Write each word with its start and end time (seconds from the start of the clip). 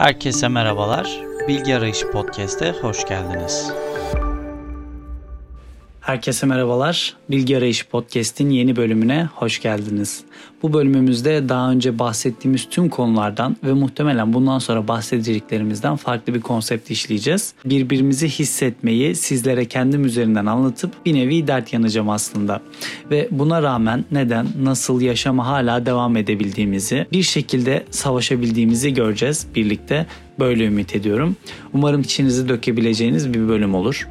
Herkese 0.00 0.48
merhabalar. 0.48 1.20
Bilgi 1.48 1.76
Arayışı 1.76 2.10
Podcast'e 2.10 2.72
hoş 2.72 3.04
geldiniz. 3.04 3.72
Herkese 6.10 6.46
merhabalar. 6.46 7.14
Bilgi 7.30 7.56
Arayışı 7.56 7.88
Podcast'in 7.88 8.50
yeni 8.50 8.76
bölümüne 8.76 9.28
hoş 9.34 9.62
geldiniz. 9.62 10.24
Bu 10.62 10.72
bölümümüzde 10.72 11.48
daha 11.48 11.70
önce 11.70 11.98
bahsettiğimiz 11.98 12.68
tüm 12.70 12.88
konulardan 12.88 13.56
ve 13.64 13.72
muhtemelen 13.72 14.32
bundan 14.32 14.58
sonra 14.58 14.88
bahsedeceklerimizden 14.88 15.96
farklı 15.96 16.34
bir 16.34 16.40
konsept 16.40 16.90
işleyeceğiz. 16.90 17.54
Birbirimizi 17.64 18.28
hissetmeyi 18.28 19.14
sizlere 19.14 19.64
kendim 19.64 20.04
üzerinden 20.04 20.46
anlatıp 20.46 21.06
bir 21.06 21.14
nevi 21.14 21.46
dert 21.46 21.72
yanacağım 21.72 22.10
aslında. 22.10 22.60
Ve 23.10 23.28
buna 23.30 23.62
rağmen 23.62 24.04
neden, 24.12 24.46
nasıl 24.62 25.00
yaşama 25.00 25.46
hala 25.46 25.86
devam 25.86 26.16
edebildiğimizi, 26.16 27.06
bir 27.12 27.22
şekilde 27.22 27.84
savaşabildiğimizi 27.90 28.94
göreceğiz 28.94 29.46
birlikte. 29.54 30.06
Böyle 30.38 30.64
ümit 30.64 30.96
ediyorum. 30.96 31.36
Umarım 31.72 32.00
içinizi 32.00 32.48
dökebileceğiniz 32.48 33.34
bir 33.34 33.48
bölüm 33.48 33.74
olur. 33.74 34.06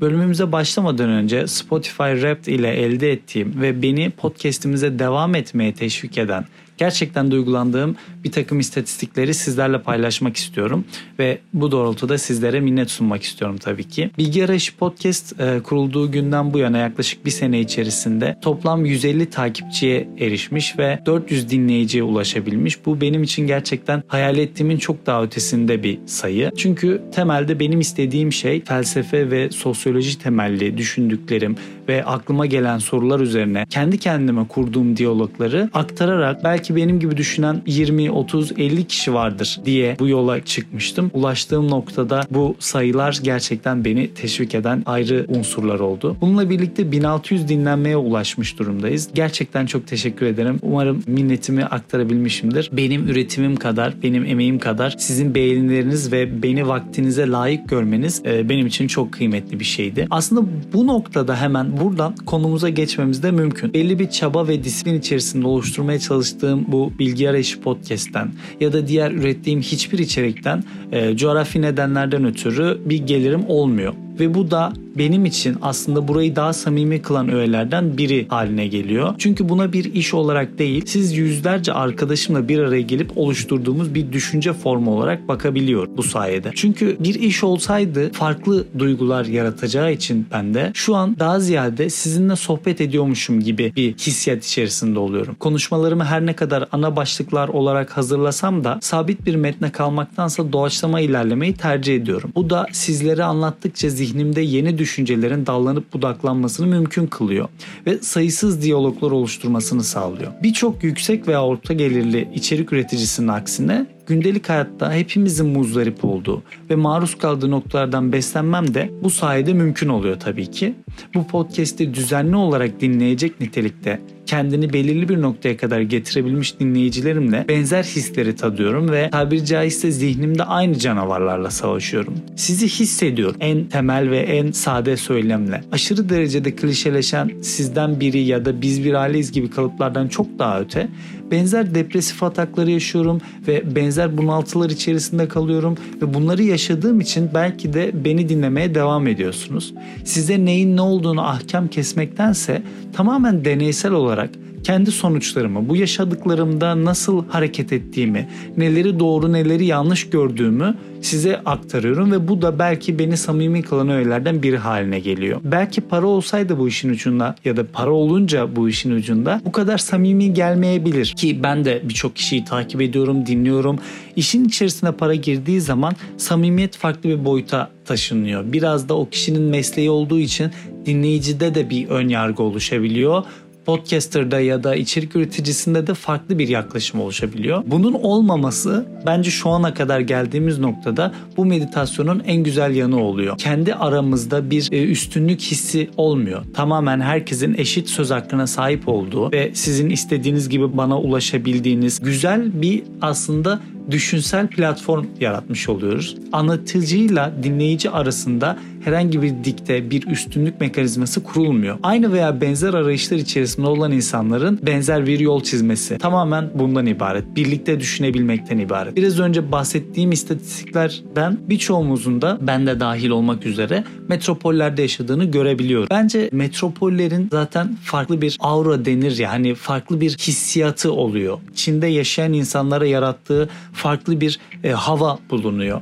Bölümümüze 0.00 0.52
başlamadan 0.52 1.10
önce 1.10 1.46
Spotify 1.46 2.12
Wrapped 2.12 2.46
ile 2.46 2.68
elde 2.68 3.12
ettiğim 3.12 3.60
ve 3.60 3.82
beni 3.82 4.10
podcast'imize 4.10 4.98
devam 4.98 5.34
etmeye 5.34 5.74
teşvik 5.74 6.18
eden 6.18 6.44
gerçekten 6.80 7.30
duygulandığım 7.30 7.96
bir 8.24 8.32
takım 8.32 8.60
istatistikleri 8.60 9.34
sizlerle 9.34 9.82
paylaşmak 9.82 10.36
istiyorum. 10.36 10.84
Ve 11.18 11.38
bu 11.52 11.72
doğrultuda 11.72 12.18
sizlere 12.18 12.60
minnet 12.60 12.90
sunmak 12.90 13.22
istiyorum 13.22 13.56
tabii 13.58 13.88
ki. 13.88 14.10
Bilgi 14.18 14.44
Arayışı 14.44 14.76
Podcast 14.76 15.40
e, 15.40 15.60
kurulduğu 15.62 16.12
günden 16.12 16.52
bu 16.52 16.58
yana 16.58 16.78
yaklaşık 16.78 17.24
bir 17.24 17.30
sene 17.30 17.60
içerisinde 17.60 18.36
toplam 18.42 18.84
150 18.84 19.30
takipçiye 19.30 20.08
erişmiş 20.18 20.78
ve 20.78 20.98
400 21.06 21.50
dinleyiciye 21.50 22.02
ulaşabilmiş. 22.02 22.86
Bu 22.86 23.00
benim 23.00 23.22
için 23.22 23.46
gerçekten 23.46 24.02
hayal 24.08 24.38
ettiğimin 24.38 24.78
çok 24.78 25.06
daha 25.06 25.22
ötesinde 25.22 25.82
bir 25.82 25.98
sayı. 26.06 26.50
Çünkü 26.56 27.02
temelde 27.14 27.60
benim 27.60 27.80
istediğim 27.80 28.32
şey 28.32 28.64
felsefe 28.64 29.30
ve 29.30 29.50
sosyoloji 29.50 30.18
temelli 30.18 30.76
düşündüklerim 30.76 31.56
ve 31.88 32.04
aklıma 32.04 32.46
gelen 32.46 32.78
sorular 32.78 33.20
üzerine 33.20 33.66
kendi 33.70 33.98
kendime 33.98 34.48
kurduğum 34.48 34.96
diyalogları 34.96 35.70
aktararak 35.74 36.44
belki 36.44 36.69
belki 36.70 36.76
benim 36.76 37.00
gibi 37.00 37.16
düşünen 37.16 37.62
20, 37.66 38.10
30, 38.10 38.52
50 38.52 38.84
kişi 38.84 39.14
vardır 39.14 39.60
diye 39.64 39.96
bu 39.98 40.08
yola 40.08 40.44
çıkmıştım. 40.44 41.10
Ulaştığım 41.14 41.70
noktada 41.70 42.26
bu 42.30 42.56
sayılar 42.58 43.18
gerçekten 43.22 43.84
beni 43.84 44.14
teşvik 44.14 44.54
eden 44.54 44.82
ayrı 44.86 45.26
unsurlar 45.28 45.80
oldu. 45.80 46.16
Bununla 46.20 46.50
birlikte 46.50 46.92
1600 46.92 47.48
dinlenmeye 47.48 47.96
ulaşmış 47.96 48.58
durumdayız. 48.58 49.08
Gerçekten 49.14 49.66
çok 49.66 49.86
teşekkür 49.86 50.26
ederim. 50.26 50.58
Umarım 50.62 51.02
minnetimi 51.06 51.64
aktarabilmişimdir. 51.64 52.70
Benim 52.72 53.08
üretimim 53.08 53.56
kadar, 53.56 54.02
benim 54.02 54.24
emeğim 54.24 54.58
kadar 54.58 54.94
sizin 54.98 55.34
beğenileriniz 55.34 56.12
ve 56.12 56.42
beni 56.42 56.68
vaktinize 56.68 57.28
layık 57.28 57.68
görmeniz 57.68 58.22
e, 58.26 58.48
benim 58.48 58.66
için 58.66 58.86
çok 58.86 59.12
kıymetli 59.12 59.60
bir 59.60 59.64
şeydi. 59.64 60.06
Aslında 60.10 60.42
bu 60.72 60.86
noktada 60.86 61.36
hemen 61.36 61.80
buradan 61.80 62.14
konumuza 62.26 62.68
geçmemiz 62.68 63.22
de 63.22 63.30
mümkün. 63.30 63.74
Belli 63.74 63.98
bir 63.98 64.10
çaba 64.10 64.48
ve 64.48 64.64
disiplin 64.64 64.98
içerisinde 64.98 65.46
oluşturmaya 65.46 65.98
çalıştığım 65.98 66.59
bu 66.68 66.92
bilgi 66.98 67.30
arayışı 67.30 67.60
podcast'ten 67.60 68.30
ya 68.60 68.72
da 68.72 68.88
diğer 68.88 69.10
ürettiğim 69.10 69.60
hiçbir 69.60 69.98
içerikten 69.98 70.64
e, 70.92 71.16
coğrafi 71.16 71.62
nedenlerden 71.62 72.24
ötürü 72.24 72.80
bir 72.84 73.06
gelirim 73.06 73.44
olmuyor. 73.48 73.94
Ve 74.20 74.34
bu 74.34 74.50
da 74.50 74.72
benim 74.98 75.24
için 75.24 75.56
aslında 75.62 76.08
burayı 76.08 76.36
daha 76.36 76.52
samimi 76.52 77.02
kılan 77.02 77.28
öğelerden 77.28 77.98
biri 77.98 78.28
haline 78.28 78.66
geliyor. 78.66 79.14
Çünkü 79.18 79.48
buna 79.48 79.72
bir 79.72 79.94
iş 79.94 80.14
olarak 80.14 80.58
değil, 80.58 80.82
siz 80.86 81.16
yüzlerce 81.16 81.72
arkadaşımla 81.72 82.48
bir 82.48 82.58
araya 82.58 82.82
gelip 82.82 83.18
oluşturduğumuz 83.18 83.94
bir 83.94 84.12
düşünce 84.12 84.52
formu 84.52 84.96
olarak 84.96 85.28
bakabiliyor 85.28 85.88
bu 85.96 86.02
sayede. 86.02 86.50
Çünkü 86.54 86.96
bir 87.00 87.14
iş 87.14 87.44
olsaydı 87.44 88.12
farklı 88.12 88.66
duygular 88.78 89.24
yaratacağı 89.24 89.92
için 89.92 90.26
ben 90.32 90.54
de 90.54 90.70
şu 90.74 90.96
an 90.96 91.16
daha 91.18 91.40
ziyade 91.40 91.90
sizinle 91.90 92.36
sohbet 92.36 92.80
ediyormuşum 92.80 93.40
gibi 93.40 93.72
bir 93.76 93.92
hissiyat 93.92 94.44
içerisinde 94.44 94.98
oluyorum. 94.98 95.36
Konuşmalarımı 95.40 96.04
her 96.04 96.26
ne 96.26 96.32
kadar 96.32 96.68
ana 96.72 96.96
başlıklar 96.96 97.48
olarak 97.48 97.96
hazırlasam 97.96 98.64
da 98.64 98.78
sabit 98.82 99.26
bir 99.26 99.34
metne 99.34 99.72
kalmaktansa 99.72 100.52
doğaçlama 100.52 101.00
ilerlemeyi 101.00 101.54
tercih 101.54 101.96
ediyorum. 101.96 102.32
Bu 102.34 102.50
da 102.50 102.66
sizlere 102.72 103.24
anlattıkça 103.24 103.90
zihnimde 104.10 104.40
yeni 104.40 104.78
düşüncelerin 104.78 105.46
dallanıp 105.46 105.92
budaklanmasını 105.92 106.66
mümkün 106.66 107.06
kılıyor 107.06 107.48
ve 107.86 107.98
sayısız 107.98 108.62
diyaloglar 108.62 109.10
oluşturmasını 109.10 109.84
sağlıyor. 109.84 110.32
Birçok 110.42 110.84
yüksek 110.84 111.28
veya 111.28 111.44
orta 111.44 111.74
gelirli 111.74 112.28
içerik 112.34 112.72
üreticisinin 112.72 113.28
aksine 113.28 113.86
gündelik 114.10 114.48
hayatta 114.48 114.94
hepimizin 114.94 115.46
muzdarip 115.46 116.04
olduğu 116.04 116.42
ve 116.70 116.76
maruz 116.76 117.18
kaldığı 117.18 117.50
noktalardan 117.50 118.12
beslenmem 118.12 118.74
de 118.74 118.90
bu 119.02 119.10
sayede 119.10 119.52
mümkün 119.52 119.88
oluyor 119.88 120.20
tabii 120.20 120.46
ki. 120.46 120.74
Bu 121.14 121.26
podcast'i 121.26 121.94
düzenli 121.94 122.36
olarak 122.36 122.80
dinleyecek 122.80 123.40
nitelikte 123.40 124.00
kendini 124.26 124.72
belirli 124.72 125.08
bir 125.08 125.22
noktaya 125.22 125.56
kadar 125.56 125.80
getirebilmiş 125.80 126.60
dinleyicilerimle 126.60 127.44
benzer 127.48 127.82
hisleri 127.82 128.36
tadıyorum 128.36 128.90
ve 128.90 129.10
tabiri 129.10 129.44
caizse 129.44 129.90
zihnimde 129.90 130.44
aynı 130.44 130.78
canavarlarla 130.78 131.50
savaşıyorum. 131.50 132.14
Sizi 132.36 132.68
hissediyorum 132.68 133.36
en 133.40 133.64
temel 133.64 134.10
ve 134.10 134.18
en 134.18 134.50
sade 134.50 134.96
söylemle. 134.96 135.60
Aşırı 135.72 136.08
derecede 136.08 136.56
klişeleşen 136.56 137.30
sizden 137.42 138.00
biri 138.00 138.18
ya 138.18 138.44
da 138.44 138.62
biz 138.62 138.84
bir 138.84 138.94
aileyiz 138.94 139.32
gibi 139.32 139.50
kalıplardan 139.50 140.08
çok 140.08 140.26
daha 140.38 140.60
öte 140.60 140.88
benzer 141.30 141.74
depresif 141.74 142.22
atakları 142.22 142.70
yaşıyorum 142.70 143.20
ve 143.48 143.76
benzer 143.76 144.18
bunaltılar 144.18 144.70
içerisinde 144.70 145.28
kalıyorum 145.28 145.76
ve 146.02 146.14
bunları 146.14 146.42
yaşadığım 146.42 147.00
için 147.00 147.30
belki 147.34 147.72
de 147.72 148.04
beni 148.04 148.28
dinlemeye 148.28 148.74
devam 148.74 149.06
ediyorsunuz. 149.06 149.74
Size 150.04 150.44
neyin 150.44 150.76
ne 150.76 150.80
olduğunu 150.80 151.22
ahkam 151.22 151.68
kesmektense 151.68 152.62
tamamen 152.92 153.44
deneysel 153.44 153.92
olarak 153.92 154.30
kendi 154.64 154.90
sonuçlarımı, 154.90 155.68
bu 155.68 155.76
yaşadıklarımda 155.76 156.84
nasıl 156.84 157.24
hareket 157.28 157.72
ettiğimi, 157.72 158.28
neleri 158.56 158.98
doğru 158.98 159.32
neleri 159.32 159.66
yanlış 159.66 160.10
gördüğümü 160.10 160.74
size 161.02 161.40
aktarıyorum 161.44 162.12
ve 162.12 162.28
bu 162.28 162.42
da 162.42 162.58
belki 162.58 162.98
beni 162.98 163.16
samimi 163.16 163.62
kılan 163.62 163.88
öğelerden 163.88 164.42
biri 164.42 164.58
haline 164.58 165.00
geliyor. 165.00 165.40
Belki 165.44 165.80
para 165.80 166.06
olsaydı 166.06 166.58
bu 166.58 166.68
işin 166.68 166.90
ucunda 166.90 167.34
ya 167.44 167.56
da 167.56 167.66
para 167.72 167.90
olunca 167.90 168.56
bu 168.56 168.68
işin 168.68 168.90
ucunda 168.90 169.40
bu 169.44 169.52
kadar 169.52 169.78
samimi 169.78 170.34
gelmeyebilir 170.34 171.06
ki 171.06 171.42
ben 171.42 171.64
de 171.64 171.82
birçok 171.84 172.16
kişiyi 172.16 172.44
takip 172.44 172.80
ediyorum, 172.80 173.26
dinliyorum. 173.26 173.78
İşin 174.16 174.44
içerisine 174.44 174.92
para 174.92 175.14
girdiği 175.14 175.60
zaman 175.60 175.94
samimiyet 176.16 176.76
farklı 176.76 177.10
bir 177.10 177.24
boyuta 177.24 177.70
taşınıyor. 177.84 178.52
Biraz 178.52 178.88
da 178.88 178.94
o 178.94 179.08
kişinin 179.08 179.42
mesleği 179.42 179.90
olduğu 179.90 180.18
için 180.18 180.50
dinleyicide 180.86 181.54
de 181.54 181.70
bir 181.70 181.88
ön 181.88 182.08
yargı 182.08 182.42
oluşabiliyor 182.42 183.24
podcaster'da 183.66 184.40
ya 184.40 184.64
da 184.64 184.74
içerik 184.74 185.16
üreticisinde 185.16 185.86
de 185.86 185.94
farklı 185.94 186.38
bir 186.38 186.48
yaklaşım 186.48 187.00
oluşabiliyor. 187.00 187.62
Bunun 187.66 187.92
olmaması 187.92 188.86
bence 189.06 189.30
şu 189.30 189.50
ana 189.50 189.74
kadar 189.74 190.00
geldiğimiz 190.00 190.58
noktada 190.58 191.12
bu 191.36 191.44
meditasyonun 191.44 192.22
en 192.26 192.42
güzel 192.42 192.74
yanı 192.74 193.02
oluyor. 193.02 193.38
Kendi 193.38 193.74
aramızda 193.74 194.50
bir 194.50 194.72
e, 194.72 194.84
üstünlük 194.84 195.40
hissi 195.40 195.90
olmuyor. 195.96 196.42
Tamamen 196.54 197.00
herkesin 197.00 197.54
eşit 197.58 197.88
söz 197.88 198.10
hakkına 198.10 198.46
sahip 198.46 198.88
olduğu 198.88 199.32
ve 199.32 199.50
sizin 199.54 199.90
istediğiniz 199.90 200.48
gibi 200.48 200.76
bana 200.76 201.00
ulaşabildiğiniz 201.00 202.00
güzel 202.00 202.62
bir 202.62 202.82
aslında 203.00 203.60
düşünsel 203.90 204.46
platform 204.48 205.06
yaratmış 205.20 205.68
oluyoruz. 205.68 206.16
Anlatıcıyla 206.32 207.32
dinleyici 207.42 207.90
arasında 207.90 208.58
herhangi 208.84 209.22
bir 209.22 209.44
dikte 209.44 209.90
bir 209.90 210.06
üstünlük 210.06 210.60
mekanizması 210.60 211.22
kurulmuyor. 211.22 211.78
Aynı 211.82 212.12
veya 212.12 212.40
benzer 212.40 212.74
arayışlar 212.74 213.16
içerisinde 213.16 213.66
olan 213.66 213.92
insanların 213.92 214.58
benzer 214.62 215.06
bir 215.06 215.20
yol 215.20 215.42
çizmesi 215.42 215.98
tamamen 215.98 216.50
bundan 216.54 216.86
ibaret. 216.86 217.36
Birlikte 217.36 217.80
düşünebilmekten 217.80 218.58
ibaret. 218.58 218.96
Biraz 218.96 219.20
önce 219.20 219.52
bahsettiğim 219.52 220.12
istatistiklerden 220.12 221.38
birçoğumuzun 221.48 222.22
da 222.22 222.38
ben 222.40 222.66
de 222.66 222.80
dahil 222.80 223.10
olmak 223.10 223.46
üzere 223.46 223.84
metropollerde 224.08 224.82
yaşadığını 224.82 225.24
görebiliyorum. 225.24 225.86
Bence 225.90 226.28
metropollerin 226.32 227.28
zaten 227.32 227.76
farklı 227.82 228.22
bir 228.22 228.36
aura 228.40 228.84
denir 228.84 229.18
ya 229.18 229.32
hani 229.32 229.54
farklı 229.54 230.00
bir 230.00 230.10
hissiyatı 230.10 230.92
oluyor. 230.92 231.38
Çin'de 231.54 231.86
yaşayan 231.86 232.32
insanlara 232.32 232.86
yarattığı 232.86 233.48
farklı 233.72 234.20
bir 234.20 234.38
e, 234.64 234.70
hava 234.70 235.18
bulunuyor. 235.30 235.80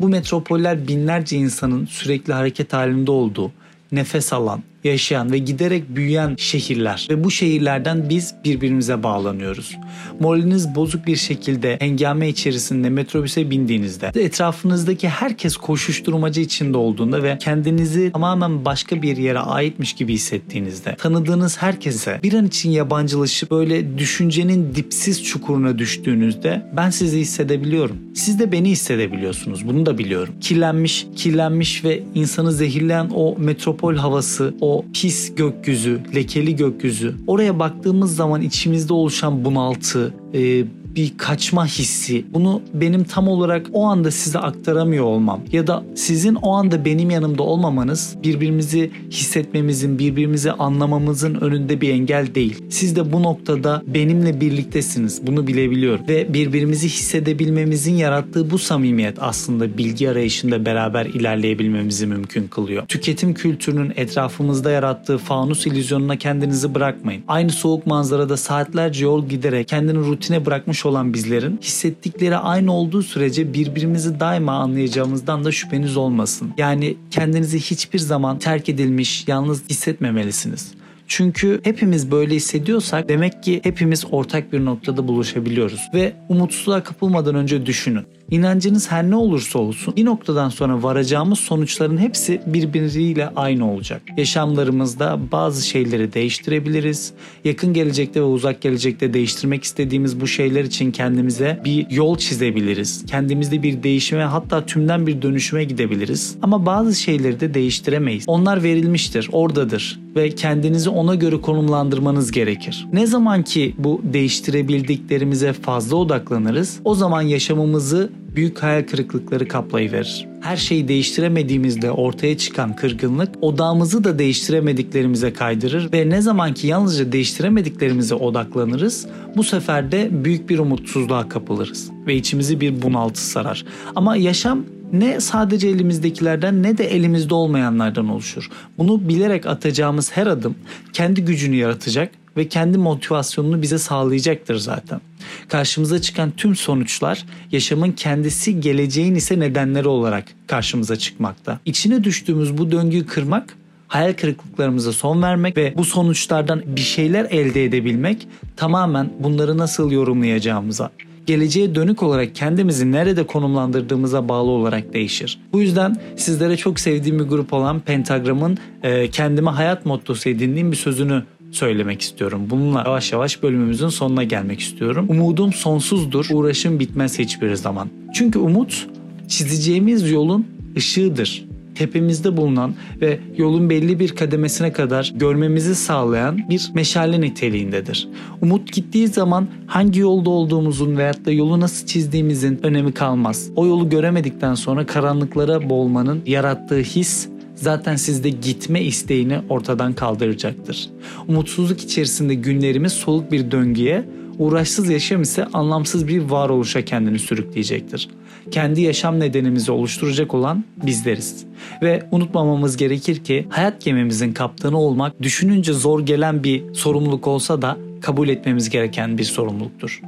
Bu 0.00 0.08
metropoller 0.08 0.88
binlerce 0.88 1.36
insanın 1.36 1.86
sürekli 1.86 2.32
hareket 2.32 2.72
halinde 2.72 3.10
olduğu, 3.10 3.52
nefes 3.92 4.32
alan, 4.32 4.62
yaşayan 4.86 5.32
ve 5.32 5.38
giderek 5.38 5.96
büyüyen 5.96 6.34
şehirler 6.38 7.06
ve 7.10 7.24
bu 7.24 7.30
şehirlerden 7.30 8.08
biz 8.08 8.34
birbirimize 8.44 9.02
bağlanıyoruz. 9.02 9.76
Moraliniz 10.20 10.74
bozuk 10.74 11.06
bir 11.06 11.16
şekilde 11.16 11.76
hengame 11.80 12.28
içerisinde 12.28 12.90
metrobüse 12.90 13.50
bindiğinizde 13.50 14.10
etrafınızdaki 14.14 15.08
herkes 15.08 15.56
koşuşturmacı 15.56 16.40
içinde 16.40 16.76
olduğunda 16.76 17.22
ve 17.22 17.38
kendinizi 17.38 18.12
tamamen 18.12 18.64
başka 18.64 19.02
bir 19.02 19.16
yere 19.16 19.38
aitmiş 19.38 19.92
gibi 19.92 20.12
hissettiğinizde 20.12 20.96
tanıdığınız 20.96 21.62
herkese 21.62 22.20
bir 22.22 22.32
an 22.32 22.46
için 22.46 22.70
yabancılaşıp 22.70 23.50
böyle 23.50 23.98
düşüncenin 23.98 24.74
dipsiz 24.74 25.24
çukuruna 25.24 25.78
düştüğünüzde 25.78 26.66
ben 26.76 26.90
sizi 26.90 27.18
hissedebiliyorum. 27.18 27.96
Siz 28.14 28.38
de 28.38 28.52
beni 28.52 28.70
hissedebiliyorsunuz. 28.70 29.68
Bunu 29.68 29.86
da 29.86 29.98
biliyorum. 29.98 30.34
Kirlenmiş, 30.40 31.06
kirlenmiş 31.16 31.84
ve 31.84 32.02
insanı 32.14 32.52
zehirleyen 32.52 33.10
o 33.14 33.36
metropol 33.38 33.94
havası, 33.94 34.54
o 34.60 34.75
pis 34.92 35.34
gökyüzü, 35.34 36.00
lekeli 36.14 36.56
gökyüzü. 36.56 37.14
Oraya 37.26 37.58
baktığımız 37.58 38.16
zaman 38.16 38.42
içimizde 38.42 38.92
oluşan 38.92 39.44
bunaltı, 39.44 40.14
e, 40.34 40.64
bir 40.96 41.18
kaçma 41.18 41.66
hissi. 41.66 42.24
Bunu 42.34 42.62
benim 42.74 43.04
tam 43.04 43.28
olarak 43.28 43.66
o 43.72 43.84
anda 43.84 44.10
size 44.10 44.38
aktaramıyor 44.38 45.04
olmam 45.04 45.40
ya 45.52 45.66
da 45.66 45.84
sizin 45.94 46.34
o 46.34 46.52
anda 46.52 46.84
benim 46.84 47.10
yanımda 47.10 47.42
olmamanız 47.42 48.16
birbirimizi 48.22 48.90
hissetmemizin, 49.10 49.98
birbirimizi 49.98 50.52
anlamamızın 50.52 51.34
önünde 51.34 51.80
bir 51.80 51.88
engel 51.90 52.34
değil. 52.34 52.62
Siz 52.70 52.96
de 52.96 53.12
bu 53.12 53.22
noktada 53.22 53.82
benimle 53.86 54.40
birliktesiniz. 54.40 55.26
Bunu 55.26 55.46
bilebiliyorum 55.46 56.08
ve 56.08 56.34
birbirimizi 56.34 56.88
hissedebilmemizin 56.88 57.94
yarattığı 57.94 58.50
bu 58.50 58.58
samimiyet 58.58 59.16
aslında 59.20 59.78
bilgi 59.78 60.10
arayışında 60.10 60.66
beraber 60.66 61.06
ilerleyebilmemizi 61.06 62.06
mümkün 62.06 62.48
kılıyor. 62.48 62.86
Tüketim 62.86 63.34
kültürünün 63.34 63.92
etrafımızda 63.96 64.70
yarattığı 64.70 65.18
fanus 65.18 65.66
illüzyonuna 65.66 66.16
kendinizi 66.16 66.74
bırakmayın. 66.74 67.22
Aynı 67.28 67.50
soğuk 67.50 67.86
manzarada 67.86 68.36
saatlerce 68.36 69.04
yol 69.04 69.28
giderek 69.28 69.68
kendini 69.68 69.98
rutine 69.98 70.46
bırakmış 70.46 70.85
olan 70.86 71.14
bizlerin 71.14 71.58
hissettikleri 71.62 72.36
aynı 72.36 72.72
olduğu 72.72 73.02
sürece 73.02 73.54
birbirimizi 73.54 74.20
daima 74.20 74.52
anlayacağımızdan 74.52 75.44
da 75.44 75.52
şüpheniz 75.52 75.96
olmasın. 75.96 76.54
Yani 76.58 76.96
kendinizi 77.10 77.60
hiçbir 77.60 77.98
zaman 77.98 78.38
terk 78.38 78.68
edilmiş, 78.68 79.28
yalnız 79.28 79.68
hissetmemelisiniz. 79.70 80.72
Çünkü 81.08 81.60
hepimiz 81.64 82.10
böyle 82.10 82.34
hissediyorsak 82.34 83.08
demek 83.08 83.42
ki 83.42 83.60
hepimiz 83.62 84.04
ortak 84.10 84.52
bir 84.52 84.64
noktada 84.64 85.08
buluşabiliyoruz. 85.08 85.80
Ve 85.94 86.12
umutsuzluğa 86.28 86.82
kapılmadan 86.82 87.34
önce 87.34 87.66
düşünün. 87.66 88.04
İnancınız 88.30 88.90
her 88.90 89.10
ne 89.10 89.16
olursa 89.16 89.58
olsun 89.58 89.96
bir 89.96 90.04
noktadan 90.04 90.48
sonra 90.48 90.82
varacağımız 90.82 91.38
sonuçların 91.38 91.98
hepsi 91.98 92.40
birbiriyle 92.46 93.28
aynı 93.36 93.72
olacak. 93.72 94.02
Yaşamlarımızda 94.16 95.18
bazı 95.32 95.66
şeyleri 95.66 96.12
değiştirebiliriz. 96.12 97.12
Yakın 97.44 97.72
gelecekte 97.72 98.20
ve 98.20 98.24
uzak 98.24 98.60
gelecekte 98.60 99.14
değiştirmek 99.14 99.64
istediğimiz 99.64 100.20
bu 100.20 100.26
şeyler 100.26 100.64
için 100.64 100.92
kendimize 100.92 101.60
bir 101.64 101.90
yol 101.90 102.18
çizebiliriz. 102.18 103.06
Kendimizde 103.06 103.62
bir 103.62 103.82
değişime 103.82 104.22
hatta 104.22 104.66
tümden 104.66 105.06
bir 105.06 105.22
dönüşüme 105.22 105.64
gidebiliriz. 105.64 106.36
Ama 106.42 106.66
bazı 106.66 106.94
şeyleri 106.94 107.40
de 107.40 107.54
değiştiremeyiz. 107.54 108.24
Onlar 108.26 108.62
verilmiştir, 108.62 109.28
oradadır 109.32 110.00
ve 110.16 110.30
kendinizi 110.30 110.90
ona 110.90 111.14
göre 111.14 111.40
konumlandırmanız 111.40 112.30
gerekir. 112.30 112.86
Ne 112.92 113.06
zaman 113.06 113.42
ki 113.42 113.74
bu 113.78 114.00
değiştirebildiklerimize 114.04 115.52
fazla 115.52 115.96
odaklanırız, 115.96 116.80
o 116.84 116.94
zaman 116.94 117.22
yaşamımızı 117.22 118.10
büyük 118.36 118.62
hayal 118.62 118.82
kırıklıkları 118.82 119.48
kaplayıverir. 119.48 120.28
Her 120.40 120.56
şeyi 120.56 120.88
değiştiremediğimizde 120.88 121.90
ortaya 121.90 122.38
çıkan 122.38 122.76
kırgınlık 122.76 123.34
odağımızı 123.40 124.04
da 124.04 124.18
değiştiremediklerimize 124.18 125.32
kaydırır 125.32 125.92
ve 125.92 126.10
ne 126.10 126.22
zaman 126.22 126.54
ki 126.54 126.66
yalnızca 126.66 127.12
değiştiremediklerimize 127.12 128.14
odaklanırız 128.14 129.06
bu 129.36 129.44
sefer 129.44 129.92
de 129.92 130.08
büyük 130.24 130.48
bir 130.48 130.58
umutsuzluğa 130.58 131.28
kapılırız 131.28 131.90
ve 132.06 132.14
içimizi 132.14 132.60
bir 132.60 132.82
bunaltı 132.82 133.20
sarar. 133.20 133.64
Ama 133.94 134.16
yaşam 134.16 134.64
ne 134.92 135.20
sadece 135.20 135.68
elimizdekilerden 135.68 136.62
ne 136.62 136.78
de 136.78 136.84
elimizde 136.84 137.34
olmayanlardan 137.34 138.08
oluşur. 138.08 138.50
Bunu 138.78 139.08
bilerek 139.08 139.46
atacağımız 139.46 140.16
her 140.16 140.26
adım 140.26 140.54
kendi 140.92 141.24
gücünü 141.24 141.56
yaratacak 141.56 142.10
ve 142.36 142.48
kendi 142.48 142.78
motivasyonunu 142.78 143.62
bize 143.62 143.78
sağlayacaktır 143.78 144.56
zaten. 144.56 145.00
Karşımıza 145.48 146.00
çıkan 146.00 146.30
tüm 146.30 146.56
sonuçlar 146.56 147.24
yaşamın 147.52 147.92
kendisi 147.92 148.60
geleceğin 148.60 149.14
ise 149.14 149.40
nedenleri 149.40 149.88
olarak 149.88 150.24
karşımıza 150.46 150.96
çıkmakta. 150.96 151.60
İçine 151.64 152.04
düştüğümüz 152.04 152.58
bu 152.58 152.70
döngüyü 152.70 153.06
kırmak 153.06 153.56
hayal 153.88 154.12
kırıklıklarımıza 154.12 154.92
son 154.92 155.22
vermek 155.22 155.56
ve 155.56 155.74
bu 155.76 155.84
sonuçlardan 155.84 156.62
bir 156.66 156.80
şeyler 156.80 157.24
elde 157.24 157.64
edebilmek 157.64 158.28
tamamen 158.56 159.12
bunları 159.20 159.58
nasıl 159.58 159.90
yorumlayacağımıza, 159.90 160.90
geleceğe 161.26 161.74
dönük 161.74 162.02
olarak 162.02 162.34
kendimizi 162.34 162.92
nerede 162.92 163.26
konumlandırdığımıza 163.26 164.28
bağlı 164.28 164.50
olarak 164.50 164.92
değişir. 164.92 165.40
Bu 165.52 165.60
yüzden 165.60 165.96
sizlere 166.16 166.56
çok 166.56 166.80
sevdiğim 166.80 167.18
bir 167.18 167.24
grup 167.24 167.52
olan 167.52 167.80
Pentagram'ın 167.80 168.58
e, 168.82 169.10
kendime 169.10 169.50
hayat 169.50 169.86
mottosu 169.86 170.28
edindiğim 170.28 170.72
bir 170.72 170.76
sözünü 170.76 171.22
söylemek 171.56 172.00
istiyorum. 172.00 172.46
Bununla 172.50 172.82
yavaş 172.86 173.12
yavaş 173.12 173.42
bölümümüzün 173.42 173.88
sonuna 173.88 174.24
gelmek 174.24 174.60
istiyorum. 174.60 175.06
Umudum 175.08 175.52
sonsuzdur, 175.52 176.26
uğraşım 176.32 176.80
bitmez 176.80 177.18
hiçbir 177.18 177.54
zaman. 177.54 177.88
Çünkü 178.14 178.38
umut 178.38 178.88
çizeceğimiz 179.28 180.10
yolun 180.10 180.46
ışığıdır 180.76 181.46
tepemizde 181.76 182.36
bulunan 182.36 182.74
ve 183.00 183.18
yolun 183.36 183.70
belli 183.70 184.00
bir 184.00 184.08
kademesine 184.08 184.72
kadar 184.72 185.12
görmemizi 185.16 185.74
sağlayan 185.74 186.48
bir 186.48 186.70
meşale 186.74 187.20
niteliğindedir. 187.20 188.08
Umut 188.42 188.72
gittiği 188.72 189.08
zaman 189.08 189.48
hangi 189.66 190.00
yolda 190.00 190.30
olduğumuzun 190.30 190.96
veyahut 190.96 191.24
da 191.24 191.30
yolu 191.32 191.60
nasıl 191.60 191.86
çizdiğimizin 191.86 192.60
önemi 192.62 192.92
kalmaz. 192.92 193.50
O 193.56 193.66
yolu 193.66 193.88
göremedikten 193.88 194.54
sonra 194.54 194.86
karanlıklara 194.86 195.70
boğulmanın 195.70 196.22
yarattığı 196.26 196.78
his 196.78 197.28
zaten 197.56 197.96
sizde 197.96 198.30
gitme 198.30 198.82
isteğini 198.82 199.38
ortadan 199.48 199.92
kaldıracaktır. 199.92 200.88
Umutsuzluk 201.28 201.80
içerisinde 201.80 202.34
günlerimiz 202.34 202.92
soluk 202.92 203.32
bir 203.32 203.50
döngüye, 203.50 204.04
uğraşsız 204.38 204.90
yaşam 204.90 205.22
ise 205.22 205.44
anlamsız 205.44 206.08
bir 206.08 206.22
varoluşa 206.22 206.84
kendini 206.84 207.18
sürükleyecektir. 207.18 208.08
Kendi 208.50 208.80
yaşam 208.80 209.20
nedenimizi 209.20 209.72
oluşturacak 209.72 210.34
olan 210.34 210.64
bizleriz. 210.86 211.44
Ve 211.82 212.08
unutmamamız 212.10 212.76
gerekir 212.76 213.24
ki 213.24 213.46
hayat 213.48 213.80
gemimizin 213.80 214.32
kaptanı 214.32 214.78
olmak 214.78 215.22
düşününce 215.22 215.72
zor 215.72 216.00
gelen 216.00 216.44
bir 216.44 216.74
sorumluluk 216.74 217.26
olsa 217.26 217.62
da 217.62 217.76
kabul 218.06 218.28
etmemiz 218.28 218.70
gereken 218.70 219.18
bir 219.18 219.24
sorumluluktur. 219.24 220.00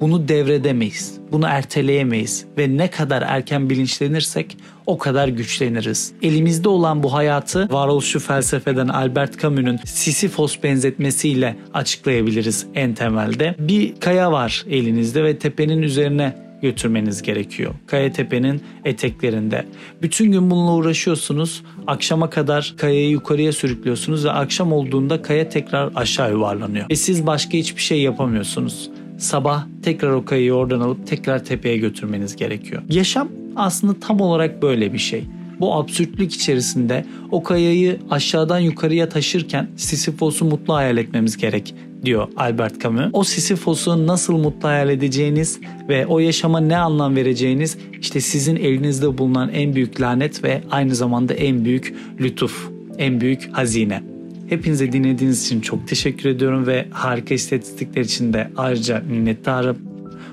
Bunu 0.00 0.28
devredemeyiz, 0.28 1.14
bunu 1.32 1.46
erteleyemeyiz 1.46 2.44
ve 2.58 2.76
ne 2.76 2.90
kadar 2.90 3.22
erken 3.22 3.70
bilinçlenirsek 3.70 4.56
o 4.86 4.98
kadar 4.98 5.28
güçleniriz. 5.28 6.12
Elimizde 6.22 6.68
olan 6.68 7.02
bu 7.02 7.12
hayatı 7.12 7.68
varoluşçu 7.70 8.20
felsefeden 8.20 8.88
Albert 8.88 9.42
Camus'un 9.42 9.78
Sisyphos 9.84 10.62
benzetmesiyle 10.62 11.56
açıklayabiliriz 11.74 12.66
en 12.74 12.94
temelde. 12.94 13.54
Bir 13.58 14.00
kaya 14.00 14.32
var 14.32 14.64
elinizde 14.70 15.24
ve 15.24 15.38
tepenin 15.38 15.82
üzerine 15.82 16.34
götürmeniz 16.62 17.22
gerekiyor. 17.22 17.74
Kaya 17.86 18.12
tepenin 18.12 18.62
eteklerinde. 18.84 19.66
Bütün 20.02 20.32
gün 20.32 20.50
bununla 20.50 20.74
uğraşıyorsunuz. 20.74 21.62
Akşama 21.86 22.30
kadar 22.30 22.74
kayayı 22.76 23.10
yukarıya 23.10 23.52
sürüklüyorsunuz 23.52 24.24
ve 24.24 24.30
akşam 24.30 24.72
olduğunda 24.72 25.22
kaya 25.22 25.48
tekrar 25.48 25.90
aşağı 25.94 26.30
yuvarlanıyor. 26.30 26.90
Ve 26.90 26.96
siz 26.96 27.26
başka 27.26 27.52
hiçbir 27.52 27.82
şey 27.82 28.02
yapamıyorsunuz 28.02 28.90
sabah 29.18 29.66
tekrar 29.82 30.10
o 30.10 30.24
kayayı 30.24 30.54
oradan 30.54 30.80
alıp 30.80 31.06
tekrar 31.06 31.44
tepeye 31.44 31.76
götürmeniz 31.76 32.36
gerekiyor. 32.36 32.82
Yaşam 32.88 33.28
aslında 33.56 34.00
tam 34.00 34.20
olarak 34.20 34.62
böyle 34.62 34.92
bir 34.92 34.98
şey. 34.98 35.24
Bu 35.62 35.74
absürtlük 35.74 36.34
içerisinde 36.34 37.04
o 37.30 37.42
kayayı 37.42 37.98
aşağıdan 38.10 38.58
yukarıya 38.58 39.08
taşırken 39.08 39.68
Sisyphos'u 39.76 40.44
mutlu 40.44 40.74
hayal 40.74 40.96
etmemiz 40.96 41.36
gerek 41.36 41.74
diyor 42.04 42.28
Albert 42.36 42.82
Camus. 42.82 43.04
O 43.12 43.24
Sisyphos'u 43.24 44.06
nasıl 44.06 44.36
mutlu 44.36 44.68
hayal 44.68 44.90
edeceğiniz 44.90 45.60
ve 45.88 46.06
o 46.06 46.18
yaşama 46.18 46.60
ne 46.60 46.76
anlam 46.76 47.16
vereceğiniz 47.16 47.78
işte 48.00 48.20
sizin 48.20 48.56
elinizde 48.56 49.18
bulunan 49.18 49.48
en 49.48 49.74
büyük 49.74 50.00
lanet 50.00 50.44
ve 50.44 50.62
aynı 50.70 50.94
zamanda 50.94 51.34
en 51.34 51.64
büyük 51.64 51.94
lütuf, 52.20 52.70
en 52.98 53.20
büyük 53.20 53.48
hazine. 53.52 54.02
Hepinize 54.48 54.92
dinlediğiniz 54.92 55.44
için 55.44 55.60
çok 55.60 55.88
teşekkür 55.88 56.28
ediyorum 56.28 56.66
ve 56.66 56.86
harika 56.90 57.34
istatistikler 57.34 58.02
için 58.02 58.32
de 58.32 58.50
ayrıca 58.56 59.00
minnettarım. 59.00 59.78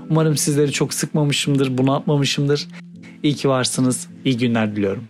Umarım 0.09 0.37
sizleri 0.37 0.71
çok 0.71 0.93
sıkmamışımdır, 0.93 1.77
bunu 1.77 1.95
atmamışımdır. 1.95 2.67
İyi 3.23 3.33
ki 3.33 3.49
varsınız. 3.49 4.07
İyi 4.25 4.37
günler 4.37 4.75
diliyorum. 4.75 5.03